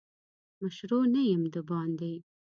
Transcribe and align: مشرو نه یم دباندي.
مشرو 0.61 0.99
نه 1.13 1.21
یم 1.31 1.43
دباندي. 1.53 2.15